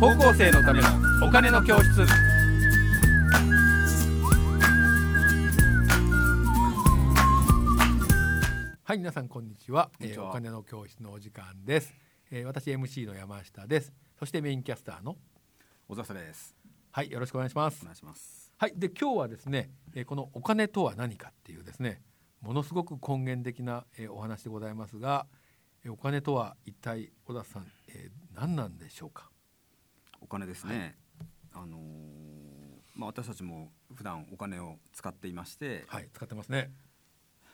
[0.00, 0.88] 高校生のための
[1.26, 2.04] お金の教室。
[8.86, 9.90] はい皆さんこんにちは。
[10.00, 11.94] えーお金の教室のお時間です、
[12.30, 13.92] えー、私 MC の山下です。
[14.18, 15.16] そしてメインキャスターの
[15.88, 16.54] 小笹です。
[16.92, 17.78] はいよろしくお願いします。
[17.82, 18.52] お願いします。
[18.58, 22.02] はいで今日はですね、えーこのお金とは何かっていうですね
[22.40, 25.26] ものすごく根源的な、えーお話でございますが、
[25.84, 29.30] えーお金とは一体小田さん、えー何なんでしょうか？
[30.24, 30.96] お金ですね。
[31.52, 31.80] あのー
[32.96, 36.72] まあ私たちも普段お金を使っていまして、はい使ってますね。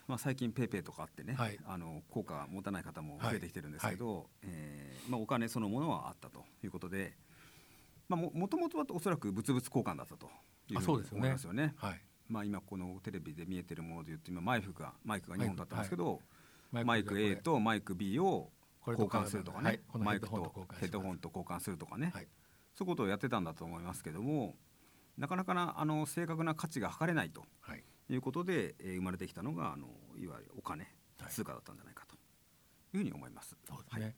[0.07, 1.59] まあ最近ペイペイとかあってね、はい。
[1.67, 7.17] あの効果が持たない方も増えてきてるんですけど、えーまあお金そのものはあったということで、
[8.09, 11.19] まあももともとはおそらく物々交換だったというふうにあそうですよね。
[11.21, 11.75] 思いますよね。
[11.77, 12.01] はい。
[12.29, 16.21] まあ今このテレビで見えてるもので言うと今マイクがマイクが2本だったんですけど、
[16.71, 18.51] ママイク A とマイク B を
[18.87, 22.29] 交換するとかね、マイクとヘッドホンと交換するとかね、はい
[22.75, 24.57] そういうことをやってたんだと思いますけども
[25.19, 29.87] なかなかなあの正確な価値が測れないとはいいうことで、えー生まれてきたのがあの
[30.19, 30.85] いわゆるお金
[31.21, 32.19] はい通貨だったんじゃないかとい
[32.95, 33.57] うふうに思います。
[33.69, 34.15] そうですね、はい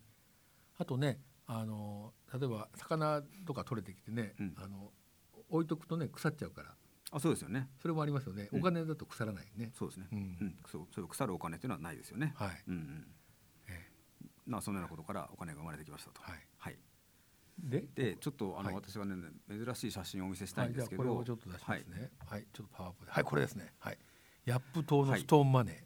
[0.78, 4.90] あとねあの例えば魚とか取れてきてね、うんあの
[5.50, 6.74] 置いとくとね腐っちゃうから
[7.10, 7.68] あそうですよね。
[7.82, 10.06] それもありますよね、うんお金だと腐らないねそうですね。
[10.10, 12.32] ううんうそういう腐るお金というのはないですよね。
[12.36, 13.06] はい、うんうん。
[13.68, 13.90] え
[14.46, 16.22] まあそのようなことからお金が生まれてきましたと。
[16.22, 16.40] はいはい。
[16.40, 16.46] え
[17.62, 17.84] で？
[17.94, 18.74] でちょっとあの、はい。
[18.74, 19.14] 私はね
[19.48, 22.10] 珍しい写真をお見せしたはいいんですけど、じゃあこれをちょっと出しますね。
[22.26, 23.12] はい、ちょっとパワーアップで。
[23.12, 23.72] はいこれですね。
[23.78, 23.98] はい。
[24.44, 25.84] ヤップ島のはいストーンマネ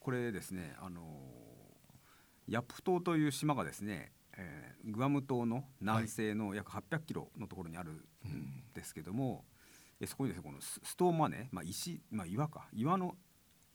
[0.00, 1.02] これですねあの
[2.46, 8.00] ヤプ島という島がですね、えーグアム島の南西の約800キロのところにあるん
[8.74, 9.44] ですけども、
[10.00, 12.68] えそこにですねこのスストーンマネー、まあ、石、まあ、岩か。
[12.72, 13.16] 岩の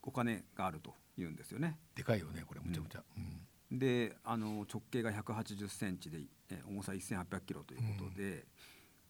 [0.01, 1.77] お金があるというんですよね。
[1.93, 2.61] ーでかいよねこれ。
[2.63, 6.19] むちゃむちゃ、うんであの直径が180センチで、
[6.51, 8.45] えー重さ1800キロということで、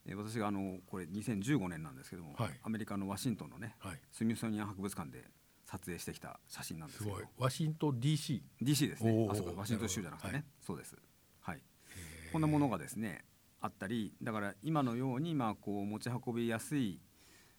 [0.06, 2.59] えー私があのこれ2015年なんですけども、はい。
[2.61, 4.00] アメリカのワシントンのねはい。
[4.11, 5.23] スミソニアン博物館で
[5.66, 7.18] 撮影してきた写真なんですけど。
[7.38, 9.28] ワシントン DC DC ですね。
[9.31, 9.53] あそうか。
[9.56, 10.97] ワシントン州じゃなくてね、なるそうです。
[11.40, 11.62] はい。
[12.34, 13.24] こんなものがですね
[13.62, 17.00] あったりだから今のようにまあこう持ち運びやすい、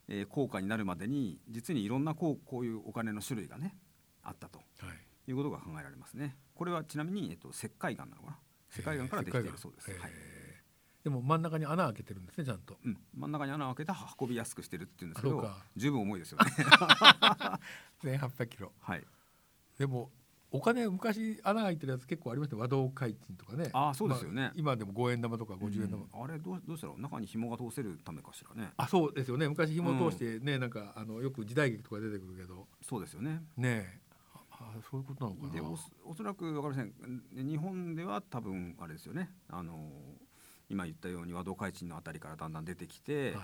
[0.08, 3.74] えー効果になるまでに実にいろんなこうこういうお金の種類がね
[4.22, 5.30] あったとはい。
[5.30, 8.38] いうことが考えられますねこれはちなみに、えっと、石灰岩なのかな？
[8.72, 10.10] 石灰岩からできているそうです、はい。
[11.04, 12.76] でも真ん中に穴開けてるんですねちゃんと。
[12.84, 16.44] うん、真ん中に穴を開けて運びやすくしてるっていうんですけど十分重いですよね。
[18.02, 18.72] 1800キロ。
[18.80, 19.04] はい。
[19.78, 20.10] でも
[20.50, 22.54] お金昔穴開いてるやつ結構ありました？
[22.56, 23.70] よ和道開珍とかね。
[23.72, 24.42] あーそうですよね。
[24.42, 28.70] まあ今でも5円玉とか50円玉、うんあれどうどうしたら中に紐が通せるためかしらね。
[28.76, 29.48] あそうですよね。
[29.48, 32.68] 昔紐通してね、なんかあのよく時代劇とか出てくるけど。
[32.82, 33.42] そうですよね。
[33.56, 34.00] ねえ
[34.64, 35.52] ああそういうことなのかな。
[35.52, 36.92] でおそおそらく分かりま
[37.34, 37.46] せん。
[37.46, 39.30] 日本では多分あれですよね。
[39.48, 39.92] あの
[40.68, 43.42] 今言ったように和道開珍のあたりからだんだん出てきて、はい。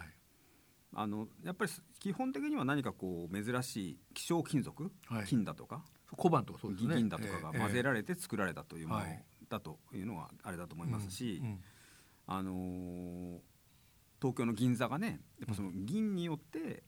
[0.95, 1.71] あのやっぱり
[2.01, 5.27] 基本的には何かこう珍しい希少金属、はい。
[5.27, 5.85] 金だとか、
[6.17, 6.97] 小判とかそうですね。
[6.97, 9.25] 銀だとかが混ぜらられて作られたというものはい。
[9.49, 11.61] だというのはあれだと思いますし、うんうん。
[12.27, 13.39] あのー
[14.21, 16.83] 東京の銀座がねやっぱその銀によって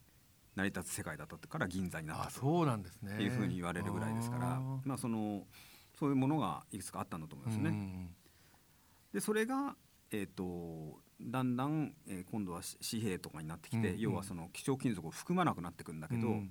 [0.54, 3.22] 成り立つ世界だったから銀座になったそうなんですね。
[3.22, 5.46] いうふうに言われるぐらいですから、まあその
[5.98, 7.68] そういうものがいくつかあったんだと思いますね。
[7.70, 8.16] うん。
[9.12, 9.76] でそれが
[10.14, 16.50] えー、とだんだん、えー今度はし紙幣とかになってきて、うん要はその希少金属を含まなくなってくんだけど、うん。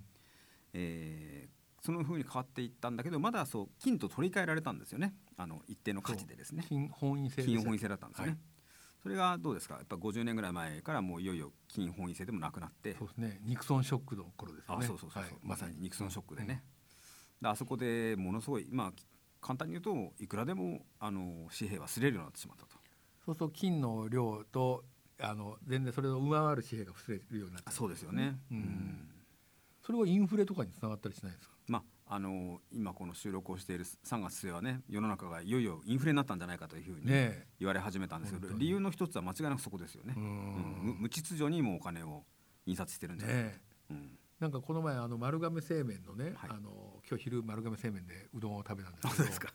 [0.74, 5.16] えーそのふうに変わっていったんだけどまだそう金と取り替えられたんですよね。
[5.36, 6.64] あの一定の価値でですね。
[6.70, 8.40] 金本位制金本位制だったんですよね、はい
[9.02, 9.76] それがどうですか？
[9.76, 12.94] やっぱ50年ぐらい前からもういよいよ金本位制でもなくなって。
[12.94, 13.40] そうですね。
[13.44, 14.86] ニクソンショックの頃ですよね。
[14.86, 15.34] あそうそうそうはい。
[15.44, 16.64] まさにニクソンショックでね、
[17.42, 18.94] であそこでものすごいまあ
[19.42, 22.72] 簡単に言うといくらでもあの紙幣は擦れるようになってしまったと。
[23.26, 24.84] そうすると金の量と
[25.20, 29.10] あの全然それを上回る紙幣が増えるようになってそうですよね、うん。
[29.86, 31.56] それはインフレとかにつながったりしないですか？
[31.68, 31.84] まあ
[32.14, 38.66] あの今この収録をしている3月末はね世の中がいよいよインフレになったんじゃないかというふうにね言われ始めたんですけど、本当に。
[38.66, 40.14] 理由の一つは間違いなくそこですよね。
[40.18, 40.98] え、ううん。
[41.00, 42.26] 無秩序にもお金を
[42.66, 43.94] 印刷してるんじゃないかと、ねえ。
[43.94, 44.20] うん。
[44.42, 46.50] なんかこの前あの丸亀製麺のね、はい。
[46.50, 49.54] あの今日昼丸亀製麺でうどんを食べたんですけどすか。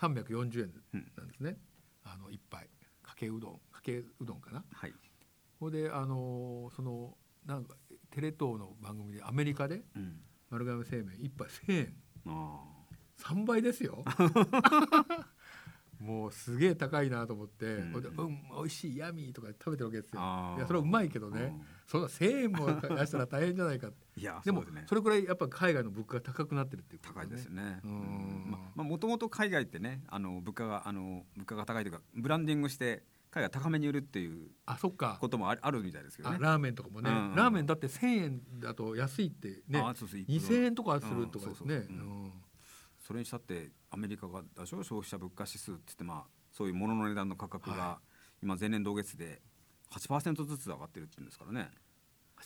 [0.00, 0.72] 340円
[1.18, 1.58] なんですね、
[2.02, 2.66] あの一杯。
[3.02, 3.60] かけうどん。
[3.70, 4.64] かけうどんかな。
[4.72, 4.94] はい、
[5.60, 7.76] ほいであのそのなんか
[8.10, 10.22] テレ東の番組でアメリカでうん、
[10.54, 11.16] 丸亀製麺。
[11.20, 11.94] 一杯1000円。
[12.26, 12.60] あ
[13.18, 14.04] 3倍ですよ。
[15.98, 17.94] もうすげえ高いなと思って「うん。
[17.94, 20.20] うん美味しいヤミー」とか食べてるわけですよ。
[20.56, 21.66] いやそれはうまいけどね、うん。
[21.86, 23.90] そんな1,000円も出したら大変じゃないか。
[24.16, 27.80] いやでもそれくらいやっぱ海外の物価が高くなってるっていうこと高いですよね。
[28.76, 33.02] まあもともと海外ってねあの物価があの物価が高いというかブランディングして
[33.34, 35.18] 海外高めに売るっていうあそっか。
[35.20, 36.36] こともあるあるみたいですけどね。
[36.38, 41.74] あラーメンとかもね、うんうんラーメンだって1,000円だと安いってねあそうそう2,000円とかするとかですね。
[41.74, 42.32] うん
[43.00, 45.80] それにしたってアメリカがでしょ消費者物価指数って。
[45.88, 48.00] 言ってまあそういう物の値段の価格はが
[48.40, 49.42] 今前年同月で
[49.90, 51.70] 8%ずつ上がってるって言うんですからね。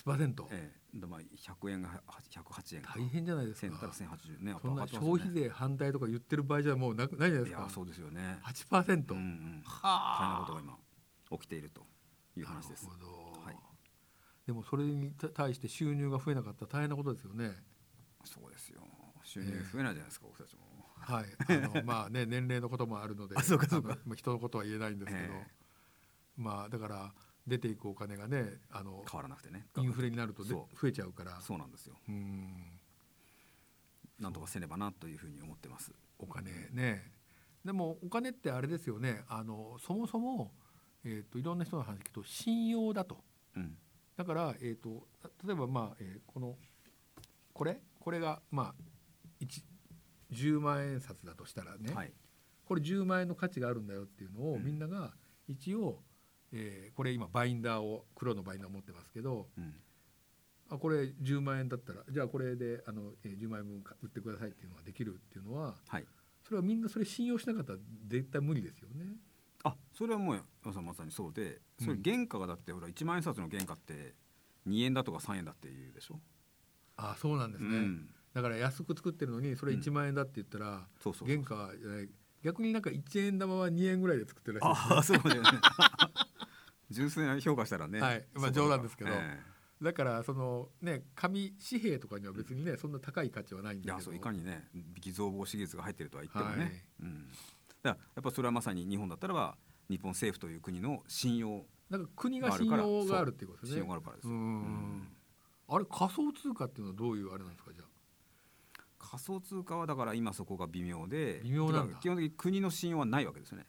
[0.05, 3.79] 8%、ええ、でまあ100円が108円か大変じゃないです1000。
[3.79, 4.55] から1080ね。
[4.61, 7.61] そんな消費税反対とか言ってる場合じゃもうなくないじゃないですか。
[7.61, 8.39] いやそうですよね。
[8.45, 9.63] 8%、うんうん。
[9.65, 11.87] は大変なことが今起きていると
[12.37, 12.91] いう話ですな。
[12.95, 13.41] るほど。
[13.43, 13.57] はい
[14.47, 17.53] でもそれに対して収入が増えなかったら大変なことですよね。
[18.25, 18.81] そうですよ。
[19.23, 20.63] 収入増えないじゃないですか、僕たちも。
[21.01, 21.27] はい。
[21.65, 25.47] あのまあね年齢のこともあるので、 あそうかそうか人のことは言えないんですけど、え
[26.39, 27.15] まあだから
[27.49, 29.67] 出ていくお金がねあの変わらなくてね。
[29.77, 31.41] インフレになると増えちゃうから。
[31.41, 31.97] そうなんですよ。
[32.09, 32.81] うん。
[34.21, 35.93] なんとかせねばなというふうに思ってます。
[36.19, 37.13] お金ね
[37.65, 40.53] でもお金ってあれですよねあのそもそも、
[41.05, 43.19] えー、といろんな人の話聞くと信用だと
[43.57, 43.77] うん。
[44.17, 45.07] だから、えー、と
[45.47, 46.57] 例えば、まあえーこの
[47.53, 47.81] これ？
[48.01, 48.75] これが、まあ、
[49.41, 49.63] 1
[50.33, 52.13] 10万円札だとしたらね、はい。
[52.65, 55.15] これ10万円の価値があるんだよっていうのを、うんみんなが
[55.47, 56.03] 一応、
[56.53, 59.75] えーこれ今バインダーを黒のバインダーを持ってますけどうん。
[60.71, 66.07] あこれ10万円だったらじゃあこれであの、えー10万円分売ってくださいっていうのができるっていうのははい。
[66.45, 69.17] それはみんなそれ信用しなかったら絶対無理ですよね。
[69.65, 74.15] あ、それはもうまさまさにそうで、それうん原価がだってほら1万円札の原価って
[74.67, 76.21] 2円だとか3円だっていうでしょ？
[76.97, 78.09] あそうなんですね、うん。
[78.35, 81.37] だから安く作ってるのにそれうん1万円だって言ったら、そうそうそう。
[81.37, 82.09] 原価はじゃない
[82.43, 85.53] 逆になんか1円玉は2円ぐらいで作ってるらしいですねああ、そうかもしれない。
[86.91, 88.01] 純粋な評価したらね。
[88.01, 89.11] はいまあ冗談ですけど。
[89.13, 89.39] え
[89.81, 94.69] だからそのね紙紙幣とかには別にねそんな高い価値はないんだけいや、そういかにね、
[95.01, 96.65] 偽造防止技術が入ってるとは言ってもね。
[96.65, 96.83] はい。
[97.03, 97.29] うん。
[97.29, 97.39] だか
[97.83, 99.57] らやっぱそれはまさに日本だったらば
[99.89, 103.81] 日本政府という国の信用なんか国が信用があるっていうことですね。
[103.81, 104.35] 信用があるからですよ。
[104.35, 104.39] うん。
[104.39, 105.09] うん。
[105.69, 107.85] あれ仮想通貨っていうのはどういうあれなんですかじゃ
[108.99, 113.65] 仮想通貨はだから今そこが微妙で微妙なん基本的に国の信用はないわけですよね。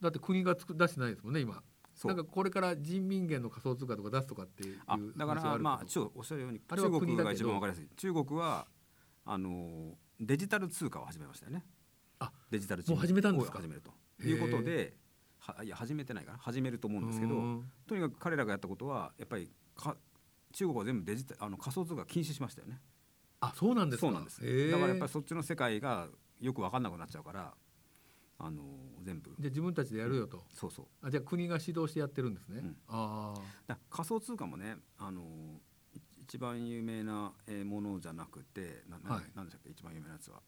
[0.00, 1.62] あだって国がつく出してないですもんね今
[2.04, 7.88] なんかこれから人民元の仮想通貨とか出すとかっていうあだからまあちょおっしゃるように中国が一番わかりやすい。
[7.96, 8.66] 中国は
[9.24, 11.64] あのデジタル通貨を始めましたよね。
[12.18, 13.58] あデジタル人民もう始めたんですか？
[13.58, 13.92] を始めると。
[14.24, 14.94] いうことで
[15.38, 17.70] はいや始めてないかな始めると思うんですけどうん。
[17.86, 19.96] とにかく彼らがやったことはやっぱりか
[20.52, 22.80] 中国は全部デジタあの仮想通貨禁止しましたよね。
[23.40, 24.06] あそうなんですか。
[24.06, 26.08] そうなんです、だからやっぱりそっちの世界が
[26.40, 27.52] よく分かんなくなっちゃうから
[28.38, 28.62] あの
[29.02, 29.30] 全部。
[29.38, 30.86] じゃあ自分たちでやるよと、そうそう。
[31.02, 32.76] あじゃあ国が指導してやってるんですね、うん。
[32.88, 33.40] ああ。
[33.66, 35.22] だ仮想通貨もねあの
[35.94, 39.24] い一番有名なえーものじゃなくてななはい。
[39.34, 40.40] なんでしたっけ一番有名なやつは。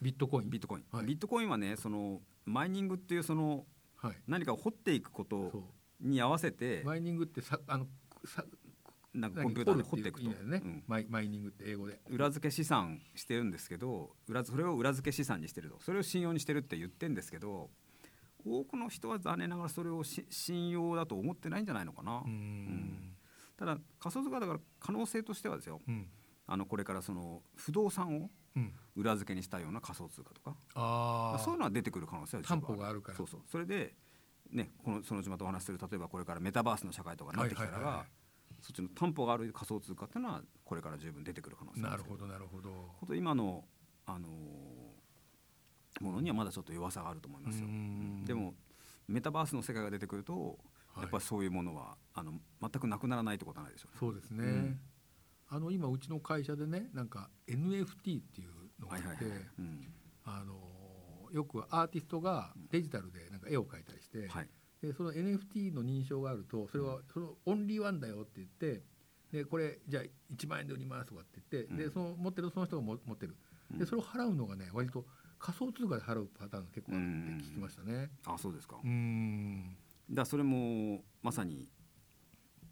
[0.00, 0.50] ビットコイン。
[0.50, 1.06] ビットコイン、はい。
[1.06, 3.64] ビットコインはねそのマイニングっていうその
[3.96, 4.16] はい。
[4.26, 5.64] 何かを掘っていくことそ
[6.00, 7.86] に合わせてうマイニングってさあの
[8.24, 8.44] さ
[9.20, 10.82] なんかコンピューターで掘っていくと、ね、うん。
[10.86, 12.00] マイマイニングって英語で。
[12.08, 15.78] 裏付け資産してるんですけど裏それを裏付け資産にしてると。
[15.80, 17.70] それを信用にしてるって言ってるんですけど
[18.46, 23.16] 多くの人は残念ながらそれをし信用だと思ってないんじゃないのかな、うーん。
[23.56, 25.80] ただ仮想通貨だから可能性としてはですよ。
[25.86, 26.06] うん。
[26.46, 28.72] あのこれからその不動産をうん。
[28.96, 30.56] 裏付けにしたような仮想通貨とか。
[30.74, 33.18] ああそういうのは出てくる可能性は担保があるから。
[33.18, 33.40] そうそう。
[33.50, 33.94] それで
[34.50, 38.06] ねこのそのうちまたお話しする例えばこれからメタバースの社会とかになってきたらば、はいはいはいはい
[38.60, 43.14] そっちの担保がある仮想通貨っていうのはこれから十分出てくる可能性があなるほどなるほど。
[43.14, 43.64] 今の
[44.06, 44.88] あのー
[46.00, 47.66] ものにはまだちょっと弱さがあると思いますよ。
[48.24, 48.54] でも
[49.06, 50.58] メタバースの世界が出てくると、
[50.94, 51.02] はい。
[51.02, 53.98] やっぱりそういうものはあの全くなくならないってことはないでしょうね。
[53.98, 54.80] そうですね、うん。
[55.48, 59.24] あの今うちの会社でねなんか NFT っていうのがあって、
[60.24, 60.54] あの
[61.32, 64.48] よくアーティストがデジタルでなんか絵を描いたりして、はい
[64.82, 68.82] でその NFT の認証があるとそれはそのオンリーワンだよって言って
[69.32, 70.02] でこれじゃあ
[70.34, 71.76] 1万円で売りますとかって言って、うん。
[71.76, 73.36] でその持ってるその人がも持ってる。
[73.72, 73.78] うん。
[73.78, 75.04] でそれを払うのがね割と
[75.38, 78.10] 仮想通貨で払うパターンが結構あるって聞きましたね。
[78.26, 79.76] あそうですか、うーん。
[80.10, 81.68] だそれもまさに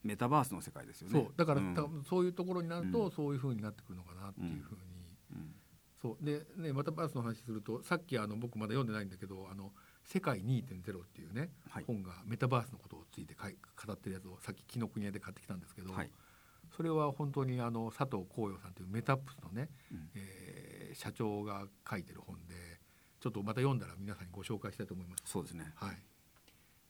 [0.03, 1.13] メタバースの世界ですよね。
[1.13, 1.35] そう。
[1.37, 1.75] だから、ん。
[1.75, 3.11] 多分そういうところになると、うん。
[3.11, 4.83] そういう風になってくるのかなっていう風に、
[5.33, 5.55] うん。
[6.01, 6.25] そう。
[6.25, 9.73] でねまたバースの話するとさっきあの僕まだ読んでないんだけど「あの
[10.07, 11.85] 世界2.0」っていうね、はい。
[11.85, 16.11] 本がメタバースのことをついて語ってるやつをさっき紀ノ国屋で買ってきたんですけど、はい。
[16.77, 20.11] それは本当にあの佐藤光陽さんというメタップスのね、うん。
[20.15, 22.55] えー社長が書いてる本で
[23.21, 25.25] ちょっとまた読んだら皆さんにご紹介したいと思います。
[25.27, 25.73] そうですね。
[25.75, 26.03] はい、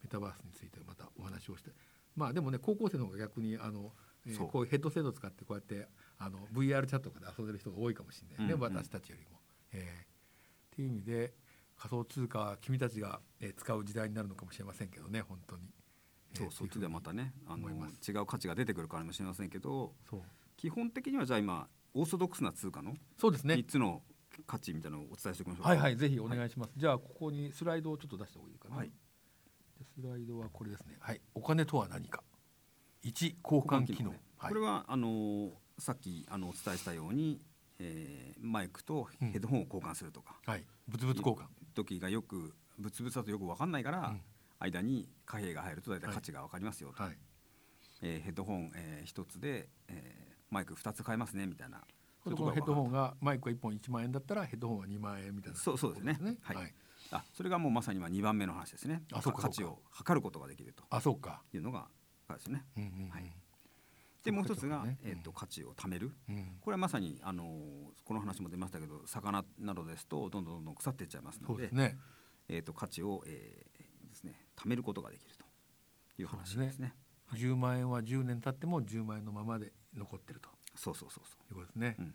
[0.02, 1.72] メタバースについてまたお話をして。
[2.14, 3.92] まあでもね高校生の方が逆にあの、
[4.26, 8.76] えーこういうヘッドセットを使ってこうやってあの VR チャットとかで遊んでる人が多いかもしれないね、うんうん。
[8.76, 9.40] 私たちよりも。
[9.72, 11.32] えーっていう意味で
[11.78, 15.62] 仮想通貨は君たちが、えー使う時代になるのかもしれませんけどね本当に。
[16.32, 20.22] えーそうそっちでまたねあの違う価値が出てくるかもしれませんけどそう。
[20.56, 23.54] 基本的にはじゃあ今オーソドックスな通貨のそうですね。
[23.54, 24.02] 3つの
[24.46, 25.68] 価値みたいなのをお伝えしておきましょうか。
[25.70, 28.88] はいはいぜひお願いします、じゃあここにスライドをちょっと出した方がいいかな、はい。
[28.88, 30.96] でスライドはこれですね。
[31.00, 31.20] はい。
[31.34, 32.22] お金とは何か。
[33.02, 34.20] 1交換機能ね。
[34.36, 34.50] はい。
[34.50, 37.40] これはあのさっきあのお伝えしたように、
[37.78, 40.64] えーマイクとヘッドホンを交換するとか、はい。
[40.86, 41.44] 物々交換
[41.76, 44.20] 時がよく物々だとよく分かんないから、うん。
[44.58, 47.18] 間に貨幣が入ると大体価値が分かりますよと、はい。
[48.02, 51.82] えーヘッドホン、えー、1つで、えーマイク2つ買えますねみたいな。
[52.24, 55.58] ヘッドホンががマイクが1本1万円だったらヘッドホンは2万円みたいな。
[55.58, 56.18] そうそうですね。
[56.40, 56.56] はい。
[56.56, 56.74] はい、
[57.10, 59.02] あそれがもうまさに今2番目の話ですね。
[59.12, 61.88] あそうか価値を測ることができるとあそうか、いうのが
[62.28, 62.64] ですね。
[62.76, 63.10] うんうんうん。
[63.10, 63.32] はい
[64.26, 67.46] でもう一つが、ねえー、と価値を貯めるうんこれはまさにあのー
[68.04, 71.96] この話も出ましたけど魚などですとどんどんどんどん腐っていっちゃいますのですね
[72.48, 73.76] えー、と価値を、えー
[74.08, 75.44] ですね、貯めることができると
[76.22, 76.94] いう話ですね。
[77.34, 82.14] 10万円は10年経っても10万円のままで残ってるとそうそうそうそいうことですね、うん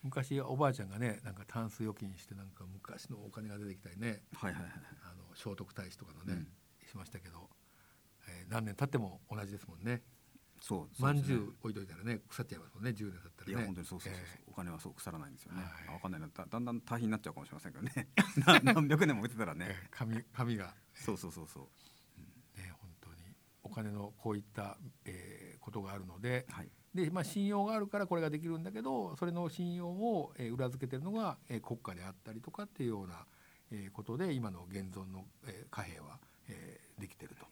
[0.00, 4.36] 昔おばあちゃんがねなんかタンス預金してなんか昔のお金が出てきたりねう。
[4.36, 4.72] はいはいはい。
[5.02, 6.48] あの聖徳太子とかのね、うん
[6.88, 7.50] しましたけど、
[8.28, 10.02] えー何年経っても同じですもんね
[10.60, 15.62] そうまんじゅう置いといたらね腐っちゃいますもんね10年経ったらねいや本当にそうそうそうそう、えお金はそう腐らないんですよね。
[15.62, 18.08] はいあわかんないなだだんだん大変になっちゃうかもしれませんけどね。
[18.64, 19.66] な 何百年も置いてたらーね。
[19.70, 21.68] えー紙紙がそうそうそうそ
[22.56, 22.58] う。
[22.60, 23.16] ね本当に
[23.62, 33.26] お金のこういった、えーことがあるのではいで、まあ、信用があるからこれができるんだけどそれの信用を、えー裏付けてるのが、えー国家であったりとかっていうような、
[33.70, 37.46] えーことで今の現存の、えー貨幣は、えーできてると。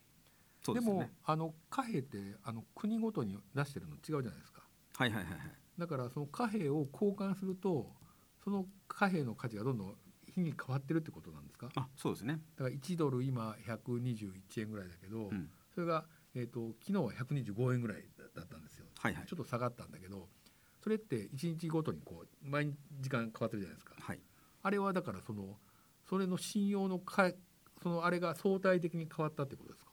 [0.75, 1.11] ですよね。
[1.25, 4.63] あの貨幣ってあの国ごとに出してるの違うじゃないですか。
[4.95, 5.39] はいはいはいはい。
[5.77, 7.91] だからその貨幣を交換すると
[8.43, 9.95] その貨幣の価値がどんどん
[10.33, 11.67] 日に変わってるってことなんですか？
[11.67, 12.39] だかあそうですね。
[12.57, 15.49] ら1ドル今121円ぐらいだけど、うん。
[15.73, 18.03] それが、えー、と昨日は125円ぐらい
[18.35, 20.27] だったんですよ、はいはいちょっと下がったんだけど
[20.83, 24.19] それって1日ごとにこう毎時間変わってるじゃないですかはい。
[24.63, 25.57] あれはだからその
[26.09, 27.31] それの信用のか
[27.83, 29.85] そのあれが相対的に変わったってことです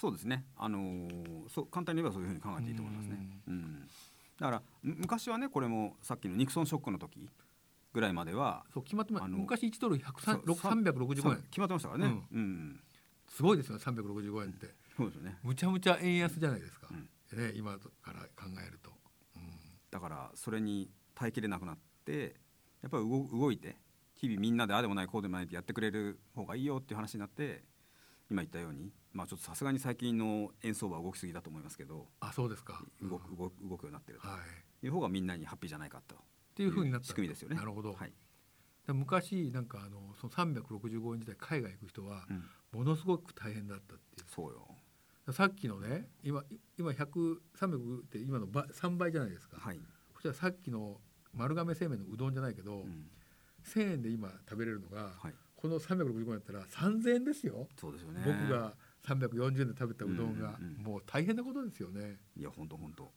[0.00, 0.46] そうですね。
[0.56, 3.18] あのーそう簡単に言えばそういうふうに考えていいと思いますね。
[3.48, 3.88] うん。
[4.38, 7.28] だからむ昔はねこれもさっきのニクソンショックの時
[7.92, 12.22] ぐらいまではそう決まってま昔1ドルそう365円決まってましたからね。
[12.32, 12.80] うん。
[13.28, 15.36] すごいですよね365円ってそうですよね。
[15.42, 18.90] むちゃむちゃ円安じゃないですか、うんね、今から考えると、
[19.36, 19.42] うん
[19.90, 22.36] だからそれに耐えきれなくなって
[22.80, 23.76] やっぱり動動いて
[24.14, 27.64] 日々みんなでああでもないこうでもないってやってくれる方がいいよっていう話になって
[28.30, 34.38] 今言ったようにまあちょっとさすがに最近の円相場は動きすぎだと思いますけどあそうですか動くうん動く動くようになってるとは
[34.82, 36.18] いいう方がみんなにハッピーじゃないかとっ
[36.54, 37.56] ていうふうになった仕組みですよね。
[37.56, 38.12] なるほど、はい。
[38.86, 44.66] で昔なんかあのその365円時代海外行く人はうん、ものすごく大変だったっていうそうよ。
[45.32, 46.42] さっきのね今
[46.78, 49.78] 今100300って今の倍3倍じゃないですか、はい。
[50.14, 51.00] こちらさっきの
[51.34, 53.10] 丸亀製麺のうどんじゃないけど、うん、
[53.64, 55.34] 1,000円で今食べれるのが、はい。
[55.56, 58.22] この365円だったら3,000円ですよ、そうですよね。
[58.24, 58.74] 僕が
[59.06, 62.18] 340円で食べたうどんが、もう大変なことですよね。
[62.36, 63.04] いや本当本当。
[63.04, 63.08] っ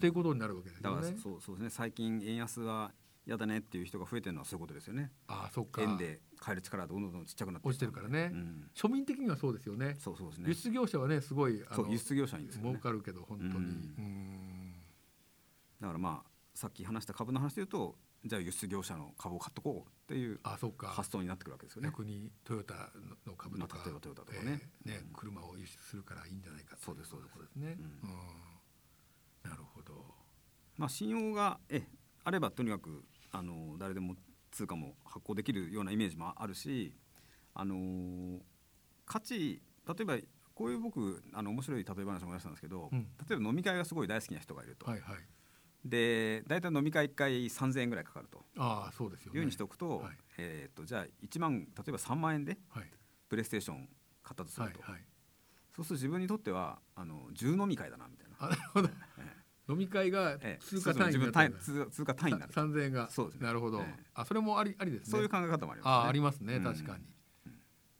[0.00, 1.18] ていうことになるわけですだからよね。
[1.22, 2.92] そうそうですね最近円安は
[3.26, 5.10] 嫌だねっていう人が増えてるのはそういうことですよね。
[5.28, 9.96] あそっか円で買える力がどんどんちっちゃくなって落ちてるからねうん、庶民的にはそうですよね。
[9.98, 10.54] そうそうですね輸。
[10.54, 12.70] 出業者はねすごいあの輸出業者にですよね。
[12.70, 13.50] 儲かるけど本当に。
[13.50, 14.74] うんうん
[15.80, 21.88] だからまあさっき話した株の話で言うとじゃあ輸出業者の株を買っとこうっていう発想になってくるわけですよね。
[21.88, 22.90] 逆にトヨタ
[23.26, 24.60] の株とか、まあ例えばトヨタとかね。
[24.86, 25.12] えーねうん。
[25.12, 27.56] 車を輸出するからいいんじゃないかそうですそうです。
[27.56, 27.76] ね。
[27.78, 29.50] ううん。
[29.50, 30.04] なるほど。
[30.76, 31.82] まあ信用がえ
[32.24, 34.14] あればとにかくあの誰でも
[34.52, 36.94] 通貨も発行できるようなイメージもあるし、
[37.54, 38.38] あの
[39.04, 40.16] 価値例えば
[40.54, 43.08] こういう僕あの面白い例え話も出したんですけど、うん。
[43.28, 45.16] 例えば飲み会がすごい大好きな人がいると、はいはい。
[45.84, 49.38] で大体飲み会1回3000円ぐらいかかるとああそうですよね。
[49.38, 52.90] いうふうにしておくと,、はいえー、とじゃあ1万例えば3万円ではい
[53.28, 53.88] プレイステーション
[54.22, 55.04] 買ったとすると、はいはい。
[55.74, 58.36] そうすると自分にとってはあの10飲み会だなみたいな。
[58.38, 58.88] あなるほど。
[59.18, 63.10] え飲み会がえええ通貨単位になる単位通通貨単位になる三千円が。
[63.10, 63.80] そうですねなるほど。
[63.80, 65.10] ええあそれもありありですね。
[65.10, 67.04] そういう考え方もあります、ね、あありますねうん確かに。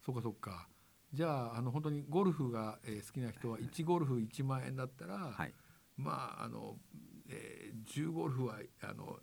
[0.01, 0.69] そうかそうか。
[1.13, 5.55] じゃああの本当にゴルフが、えー好きな人は1ゴルフ1万円だったら、はい
[5.97, 6.79] まああの、
[7.33, 9.19] えー、10ゴルフはあの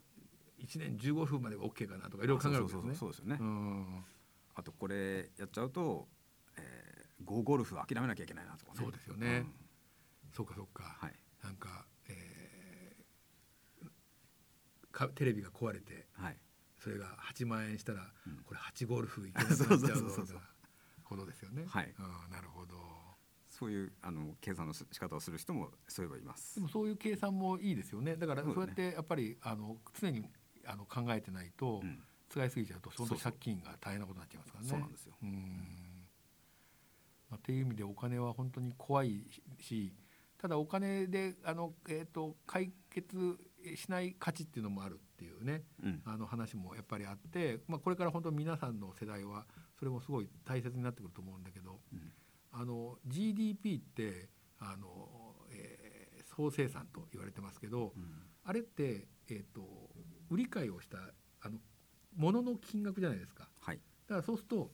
[0.59, 4.05] 1年10ゴルフまでは OK かなとかいろいろ考えるわけでですよね、うん。
[4.55, 6.07] あとこれやっちゃうと、
[6.57, 8.79] えー、ゴーゴルフ諦めなきゃいけないなとかね。
[8.81, 9.39] そうですよね。
[9.39, 9.53] ん。
[10.33, 10.83] そうかそうか。
[10.83, 11.13] はい。
[11.43, 12.39] なんか、えー
[14.91, 16.37] かテレビが壊れてはい。
[16.77, 18.37] それが8万円したら、うん。
[18.43, 20.41] これ8ゴルフいけなくなっちゃうぞみたいな
[21.03, 21.65] ことですよね。
[21.67, 21.93] はい。
[21.97, 22.98] うん、なるほど。
[23.59, 26.55] そういうあの計算のし仕方をする人もそういえばいます。
[26.55, 28.15] でもそういう計算もいいですよね。
[28.15, 30.23] だからそうやってやっぱりあの常に
[30.65, 31.99] あの考えてないと、うん。
[32.29, 34.69] 使いすぎちゃうと本当借金が大変なことになっちゃいますからね。
[34.69, 35.13] そうなんですよ。
[35.23, 36.05] うん。
[37.31, 39.25] まあ、っていう意味でお金は本当に怖い
[39.59, 39.93] し、
[40.37, 43.35] ただお金であのえっ、と解決
[43.75, 45.63] しない価値っていうのもあるっていうね。
[45.83, 46.01] うん。
[46.05, 49.47] あの話もやっぱりあって、まあ、これから本当皆さんの世代は
[49.79, 52.13] それもすごい大切になってくると思うんだけどうん
[52.51, 54.29] あの GDP って
[54.59, 55.09] あの、
[55.51, 55.99] えー
[56.39, 58.05] 総生産と言われてますけどうん。
[58.45, 59.61] あれって、えー、と
[60.29, 60.97] 売り買いをした
[61.41, 61.59] あの
[62.15, 63.49] 物の金額じゃないですか。
[63.59, 63.79] はい。
[64.07, 64.71] だからそうすると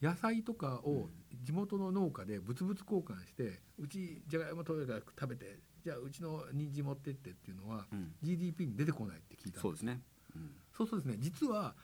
[0.00, 1.10] 野菜とかを
[1.42, 8.14] 地元の農家で物々交換してうちじゃがいもとれから食べてじゃあうちの人参持ってってっていうのはうん。
[8.22, 10.00] GDP に出てこないって聞いたんですそうですね。
[10.34, 10.50] うん。
[10.72, 11.74] そうするとですね実は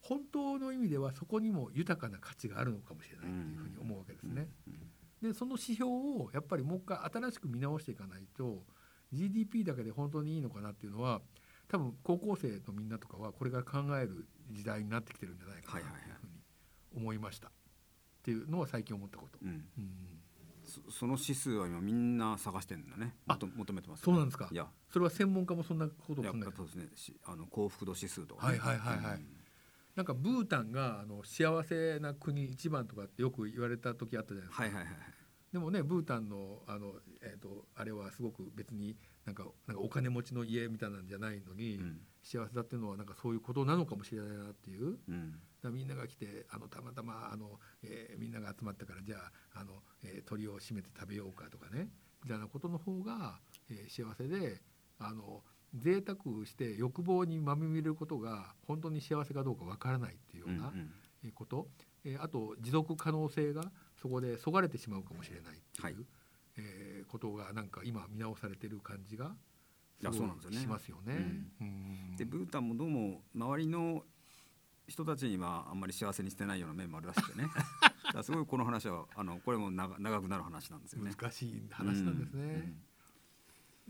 [0.00, 4.48] 本当の意味ではそこにも豊かな価値があるのかもしれないっていうふうに思うわけですね。
[4.66, 4.74] うん
[5.22, 8.64] でその指標をやっぱりもう一回新しく見直していかないと
[9.12, 11.20] GDP だけで本当にいいのかなっていうのは
[11.68, 17.48] 多分高校生のみんなとかはこれから考える時代になってきてるんじゃないかなというふうに思いました。
[17.48, 17.50] っ
[18.22, 19.38] ていうのは最近思ったこと。
[19.42, 19.48] うん。
[19.48, 19.64] うん。
[20.64, 23.14] そその指数は今みんな探してるんだね。
[23.26, 24.48] あもと求めてますそうなんですか。
[24.50, 24.66] いや。
[24.90, 26.44] それは専門家もそんなことを考えてる。
[26.44, 26.88] やっぱそうですね。
[26.96, 29.14] しあの幸福度指数とかね、はいはいはいはい。
[29.16, 29.39] うん
[29.96, 34.62] なんかブータンがあの幸せな国一番とかってよく言われた時あったじゃないですか。
[34.62, 34.94] はいはいはい
[35.52, 36.92] でもねブータンのあの、
[37.22, 42.00] えー、とあれはすごく別になんかなんかお金持ちの家みたいなんじゃないのに、うん。
[42.22, 44.98] 幸せだっていうのはなんかそういうことなのかもしれないなっていう。
[45.08, 45.40] うん。
[45.62, 49.16] らみんなが来てあのたまたまあの、えーみんなが集まったからじゃ
[49.54, 51.88] ああの、えー鳥を締めて食べようかとかね
[52.22, 54.60] みたいなことの方が、えー幸せで
[54.98, 55.42] あの
[55.74, 60.72] 贅沢して欲望にまみれることが本当に幸せかどうかわからないっていうような、
[61.34, 61.68] こと、
[62.04, 65.96] えーあと持続可能性がそこでそがれてしまうかもしれないっていう、はい。
[66.56, 69.32] えーことがなんか今見直されてる感じが
[70.00, 70.58] すごそうなんですよね。
[70.58, 71.14] しますよね。
[71.60, 72.16] うん。
[72.16, 74.04] でブータンもどうも周りの
[74.88, 77.48] 人たちにはあんまり幸せにしてないような面もあるらしくてね。
[78.22, 81.12] すごいこの話はあのこれも長長くなる話なんですよね。
[81.16, 82.42] 難しい話なんですね。
[82.42, 82.82] うん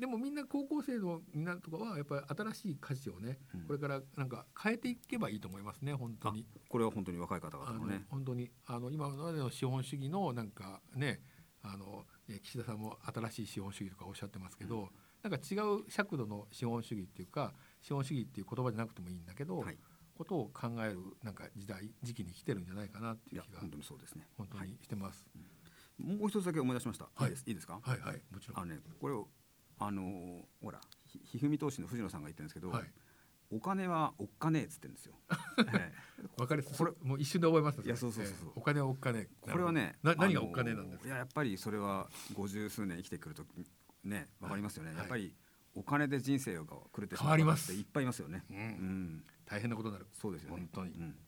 [0.00, 6.46] でもみんな高校生のみんなとかはやっぱり新しい価値をね、うんこれからなんか変えていけばいいと思いますね本当に。
[6.68, 8.04] これは本当に若い方々のね。
[8.08, 11.20] 本当にあの今までの資本主義のなんかね
[11.62, 14.88] あのえー岸田さんも新しい資本主義とかおっしゃってますけど、
[15.22, 19.76] なんか違う尺度の資本主義っていうか資本主義っていう言葉じゃなくてもいいんだけど、はい。
[20.16, 24.26] ことを考えるなんか時代時期に来てるんじゃないかなっていう気が本当にそうですね。
[24.36, 25.26] 本当にしてます。
[25.98, 27.08] もう一つだけ思い出しました。
[27.14, 27.80] はいいいですいいですか？
[27.82, 28.58] はいはいもちろん。
[28.58, 29.28] あのねこれを
[29.80, 32.84] あのーほらひひふみ投資の藤野さんが言ってるんですけど、はい。
[33.52, 35.14] お金はおっかねえっつってるんですよ。
[35.74, 36.28] ええ。
[36.40, 38.48] わかりここれれもう一瞬で覚えますいやそうそうそうそう。
[38.50, 41.08] えーお金はおっかねこれはねな何があのお金なんですか？
[41.08, 43.44] いややっぱりそれは五十数年生きてくると
[44.04, 44.98] ねわかりますよね、はい。
[44.98, 45.34] やっぱり
[45.74, 47.72] お金で人生が狂ってし変わります。
[47.72, 48.44] 方っていっぱいいますよね。
[48.50, 48.56] うん。
[48.56, 50.06] うん、大変なことになる。
[50.12, 50.56] そうですよね。
[50.56, 50.92] 本当に。
[50.94, 51.18] うん、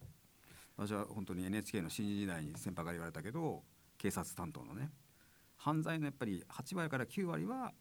[0.76, 3.64] 私は本当に NHK の新時代に先輩から言われたけど
[3.98, 4.92] 警察担当のね。
[5.56, 7.72] 犯罪のやっぱり8割から9割は、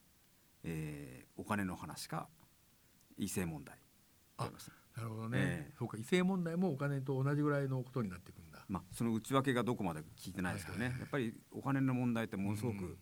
[0.63, 2.29] えーお金の話か
[3.17, 3.77] 異性問題。
[4.37, 4.51] あ
[4.95, 5.73] なるほどね、ええ。
[5.79, 8.63] そうか異性問題もお金と同じぐらいのことになっていくんだ。
[8.67, 11.01] まあその内訳がどこまで聞いてないですけどね、はいはいはい。
[11.01, 12.97] やっぱりお金の問題ってものすごく、うん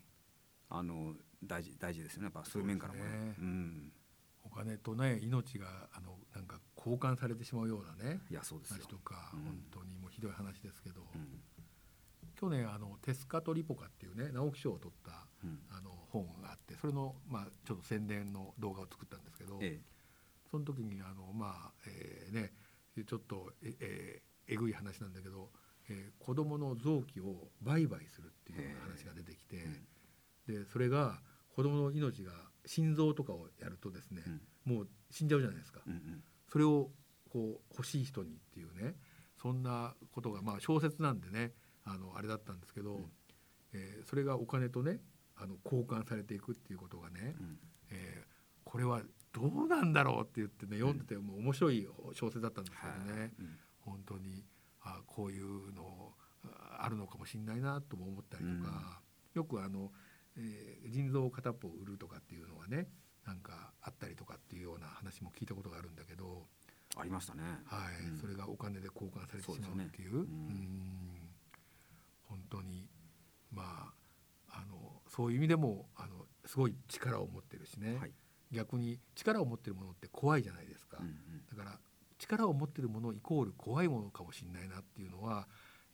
[0.72, 2.26] あの大事大事ですよね。
[2.26, 3.10] やっぱそういう面からもね。
[3.10, 3.34] ね。
[3.38, 3.92] うん。
[4.44, 8.76] お金とね命があのなんか交換されてしまうようなねいやそうですよ。
[8.76, 9.44] 話とか、うん。
[9.44, 11.42] 本当にもうひどい話ですけど、うん。
[12.36, 15.16] 去年あのテスカとリポカっていうね直木賞を取ったうん
[15.70, 19.80] あの本があってそれのまあちょっと宣伝の動画を作ったんですけど、え
[20.50, 22.52] その時にあのまあ、えーね
[23.06, 25.50] ちょっとええーえぐい話なんだけど、
[25.88, 29.56] えー子供の臓器を売買するっていうような話が出てきて、
[30.46, 31.20] えでそれが
[31.54, 32.32] 子供の命が
[32.66, 34.22] 心臓とかをやるとですね
[34.66, 34.74] う、ん。
[34.74, 35.80] もう死んじゃうじゃないですか。
[35.86, 36.22] うんうん。
[36.50, 36.90] それを
[37.30, 38.96] こう欲しい人にっていうね
[39.40, 41.52] そんなことがまあ小説なんでね
[41.84, 43.04] あのあれだったんですけど、うん。
[43.72, 44.98] えーそれがお金とね
[45.42, 47.58] あの交換されていくっていうことがね、うん。
[47.90, 48.30] えー
[48.62, 53.58] これはどうなんだろうって言ってね読んでてもう面白い小説だったんですけどね、うん。
[53.80, 54.44] 本当に
[54.82, 56.12] あこういうの
[56.44, 59.00] ああるのかもしれないなとも思ったりとか、
[59.34, 59.90] よくあの、
[60.36, 62.86] えー腎臓を片っぽ売るとかっていうのはね
[63.26, 66.46] なんかあったりとかっていうような話も聞いたことがあるんだけど、
[66.96, 67.42] ありましたね。
[67.66, 68.18] はいうん。
[68.18, 70.10] それがお金で交換されてしまうっていう。
[70.12, 70.36] そうですよね。
[70.36, 71.30] うんうん
[72.28, 72.86] 本当に
[73.50, 73.92] ま
[74.48, 78.12] ああのそういう意味でもあのすごい力を持ってるしね、はい。
[78.50, 81.14] 逆に力を持ってるものって怖いじゃないですか、うんうん。
[81.46, 81.78] だから
[82.18, 85.46] 力を持ってるものイコール怖いものかもしれないなっていうのは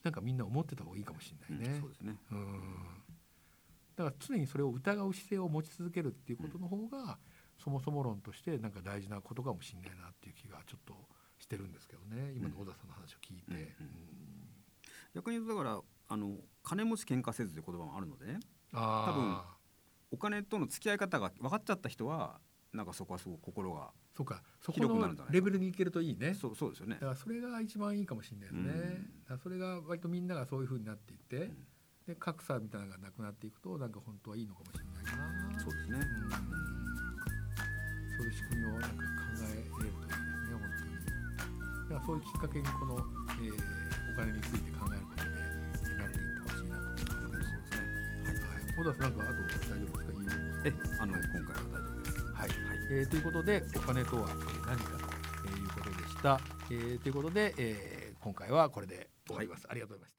[0.04, 1.74] なんかみんな思ってた方がいいかもしれないね。
[1.74, 2.16] うんそうですね。
[2.30, 2.60] うん。
[3.96, 7.18] だから常にそれを疑う姿勢を持ち続けるっていうことの方が、
[7.58, 10.94] そもそも論としてなんか大事なことかもしれないなっていう気がちょっと
[11.38, 12.32] してるんですけどね。
[12.36, 13.44] 今の小田さんの話を聞いて。
[13.48, 14.06] うんうんうん。
[15.16, 18.38] 逆に言うとだからあの金持ち喧嘩せずという言葉もあるのでね
[18.72, 19.56] ああ
[20.10, 22.40] お金との付き合い方が分かっちゃった人は
[22.72, 24.80] なんかそこはすごく心がそうかそこ
[25.30, 26.34] レベルに行けるといいね。
[26.34, 27.00] そうそうですよねだ。
[27.00, 28.72] からそれが一番いいかもしれないですね。
[29.30, 31.66] うんそれが割とみんながそういう風になっていって、うん
[32.06, 35.58] で格差みたいなのがなくなっていくとなんか本当はいいのかもしれないな。
[35.58, 35.98] そうですね。
[35.98, 36.30] うん
[38.16, 38.92] そういう仕組みをなんか考
[39.42, 40.14] えれるといいですね
[40.52, 40.94] 本当に。
[41.90, 44.70] だからそういうきっかけにこの、えーお金について
[48.76, 50.36] 小田さんなんかあと大丈夫ですか？
[50.66, 52.16] いいえ、あの今回は大丈夫です。
[52.20, 52.48] はい。
[52.48, 52.50] はい。
[52.90, 54.84] えーということでお金とはえー何か
[55.42, 56.40] ということでした。
[56.70, 59.66] えーということで、えー今回はこれで終わります。
[59.68, 60.14] ありがとうございました。